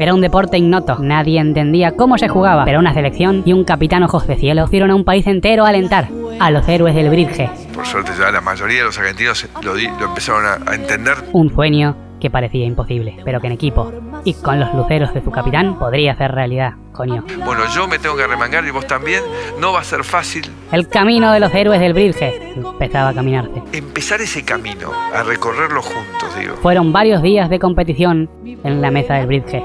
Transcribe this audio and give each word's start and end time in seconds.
Era 0.00 0.14
un 0.14 0.20
deporte 0.20 0.56
ignoto, 0.58 0.98
nadie 1.00 1.40
entendía 1.40 1.92
cómo 1.92 2.18
se 2.18 2.28
jugaba, 2.28 2.64
pero 2.64 2.78
una 2.78 2.94
selección 2.94 3.42
y 3.44 3.52
un 3.52 3.64
capitán 3.64 4.04
ojos 4.04 4.26
de 4.28 4.36
cielo 4.36 4.64
hicieron 4.64 4.92
a 4.92 4.94
un 4.94 5.04
país 5.04 5.26
entero 5.26 5.64
a 5.64 5.70
alentar 5.70 6.08
a 6.38 6.50
los 6.52 6.68
héroes 6.68 6.94
del 6.94 7.10
bridge. 7.10 7.50
Por 7.74 7.84
suerte 7.84 8.12
ya 8.16 8.30
la 8.30 8.40
mayoría 8.40 8.78
de 8.78 8.84
los 8.84 8.98
argentinos 8.98 9.48
lo, 9.62 9.74
lo 9.74 10.04
empezaron 10.06 10.44
a, 10.46 10.70
a 10.70 10.74
entender. 10.76 11.16
Un 11.32 11.52
sueño 11.52 11.96
que 12.20 12.30
parecía 12.30 12.64
imposible, 12.64 13.16
pero 13.24 13.40
que 13.40 13.48
en 13.48 13.52
equipo 13.54 13.92
y 14.24 14.34
con 14.34 14.60
los 14.60 14.72
luceros 14.74 15.12
de 15.14 15.22
su 15.22 15.30
capitán 15.30 15.78
podría 15.78 16.16
ser 16.16 16.32
realidad, 16.32 16.74
coño. 16.92 17.24
Bueno, 17.44 17.62
yo 17.74 17.88
me 17.88 17.98
tengo 17.98 18.16
que 18.16 18.26
remangar 18.26 18.64
y 18.66 18.70
vos 18.70 18.86
también. 18.86 19.22
No 19.60 19.72
va 19.72 19.80
a 19.80 19.84
ser 19.84 20.04
fácil 20.04 20.44
El 20.72 20.88
camino 20.88 21.32
de 21.32 21.40
los 21.40 21.52
héroes 21.54 21.80
del 21.80 21.92
bridge 21.92 22.22
empezaba 22.56 23.08
a 23.10 23.14
caminarse. 23.14 23.62
empezar 23.72 24.20
ese 24.20 24.44
camino, 24.44 24.90
a 25.12 25.22
recorrerlo 25.24 25.82
juntos, 25.82 26.38
digo. 26.38 26.54
Fueron 26.56 26.92
varios 26.92 27.20
días 27.22 27.50
de 27.50 27.58
competición 27.58 28.28
en 28.44 28.80
la 28.80 28.90
mesa 28.90 29.14
del 29.14 29.26
bridge 29.26 29.62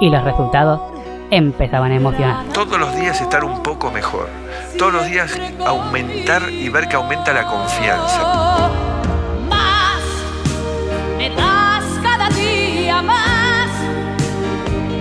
y 0.00 0.10
los 0.10 0.22
resultados 0.24 0.80
empezaban 1.30 1.92
a 1.92 1.96
emocionar. 1.96 2.44
Todos 2.52 2.78
los 2.78 2.94
días 2.96 3.20
estar 3.20 3.44
un 3.44 3.62
poco 3.62 3.90
mejor. 3.90 4.28
Todos 4.78 4.92
los 4.92 5.06
días 5.06 5.38
aumentar 5.64 6.50
y 6.50 6.68
ver 6.68 6.88
que 6.88 6.96
aumenta 6.96 7.32
la 7.32 7.44
confianza. 7.46 8.70
Más, 9.48 10.02
me 11.16 11.30
das 11.30 11.84
cada 12.02 12.28
día 12.30 13.02
más. 13.02 13.68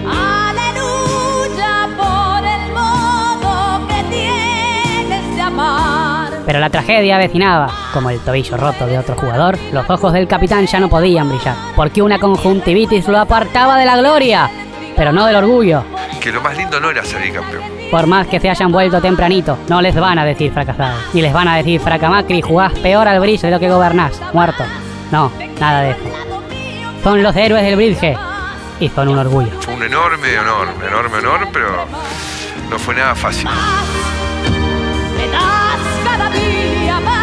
Aleluya 0.05 1.89
por 1.97 2.45
el 2.45 2.71
modo 2.73 3.87
que 3.87 4.03
tienes 4.09 5.35
de 5.35 5.41
amar. 5.41 6.31
Pero 6.45 6.59
la 6.59 6.69
tragedia 6.69 7.15
avecinaba. 7.17 7.69
Como 7.93 8.09
el 8.09 8.19
tobillo 8.19 8.57
roto 8.57 8.87
de 8.87 8.97
otro 8.97 9.15
jugador, 9.15 9.57
los 9.71 9.89
ojos 9.89 10.13
del 10.13 10.27
capitán 10.27 10.65
ya 10.65 10.79
no 10.79 10.89
podían 10.89 11.29
brillar, 11.29 11.55
porque 11.75 12.01
una 12.01 12.19
conjuntivitis 12.19 13.07
lo 13.07 13.19
apartaba 13.19 13.77
de 13.77 13.85
la 13.85 13.97
gloria, 13.97 14.49
pero 14.95 15.11
no 15.11 15.25
del 15.25 15.35
orgullo. 15.35 15.83
Que 16.21 16.31
lo 16.31 16.41
más 16.41 16.55
lindo 16.55 16.79
no 16.79 16.89
era 16.89 17.03
salir 17.03 17.33
campeón. 17.33 17.63
Por 17.91 18.07
más 18.07 18.27
que 18.27 18.39
se 18.39 18.49
hayan 18.49 18.71
vuelto 18.71 19.01
tempranito, 19.01 19.57
no 19.67 19.81
les 19.81 19.93
van 19.95 20.17
a 20.17 20.25
decir 20.25 20.51
fracasados, 20.51 20.99
ni 21.13 21.21
les 21.21 21.33
van 21.33 21.47
a 21.47 21.57
decir 21.57 21.79
fracamacri, 21.79 22.41
jugás 22.41 22.73
peor 22.79 23.07
al 23.07 23.19
bridge 23.19 23.41
de 23.41 23.51
lo 23.51 23.59
que 23.59 23.69
gobernás, 23.69 24.19
muerto. 24.33 24.63
No, 25.11 25.31
nada 25.59 25.81
de 25.81 25.91
eso. 25.91 26.01
Son 27.03 27.21
los 27.21 27.35
héroes 27.35 27.63
del 27.63 27.75
bridge 27.75 28.17
y 28.79 28.89
son 28.89 29.09
un 29.09 29.19
orgullo. 29.19 29.51
Fue 29.61 29.73
un 29.73 29.83
enorme 29.83 30.39
honor, 30.39 30.69
enorme 30.87 31.17
honor, 31.17 31.47
pero 31.51 31.85
no 32.69 32.79
fue 32.79 32.95
nada 32.95 33.13
fácil. 33.13 33.47
Me 35.17 35.27
das 35.27 35.79
cada 36.03 36.29
día 36.29 36.99
más. 37.01 37.22